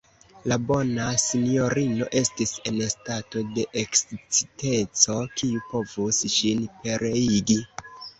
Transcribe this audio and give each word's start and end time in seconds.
La 0.51 0.55
bona 0.69 1.03
sinjorino 1.23 2.07
estis 2.21 2.53
en 2.69 2.79
stato 2.93 3.43
de 3.57 3.65
eksciteco, 3.81 5.19
kiu 5.43 5.61
povos 5.75 6.23
ŝin 6.37 6.65
pereigi. 6.87 7.59